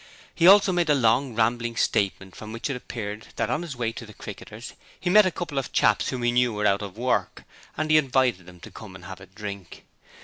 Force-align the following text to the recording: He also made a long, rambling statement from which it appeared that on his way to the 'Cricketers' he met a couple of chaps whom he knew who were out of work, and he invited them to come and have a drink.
He 0.33 0.47
also 0.47 0.71
made 0.71 0.89
a 0.89 0.95
long, 0.95 1.35
rambling 1.35 1.75
statement 1.75 2.35
from 2.35 2.51
which 2.51 2.71
it 2.71 2.75
appeared 2.75 3.27
that 3.35 3.51
on 3.51 3.61
his 3.61 3.75
way 3.75 3.91
to 3.91 4.03
the 4.07 4.15
'Cricketers' 4.15 4.73
he 4.99 5.11
met 5.11 5.27
a 5.27 5.31
couple 5.31 5.59
of 5.59 5.71
chaps 5.71 6.09
whom 6.09 6.23
he 6.23 6.31
knew 6.31 6.49
who 6.53 6.57
were 6.57 6.65
out 6.65 6.81
of 6.81 6.97
work, 6.97 7.43
and 7.77 7.91
he 7.91 7.97
invited 7.99 8.47
them 8.47 8.59
to 8.61 8.71
come 8.71 8.95
and 8.95 9.05
have 9.05 9.21
a 9.21 9.27
drink. 9.27 9.85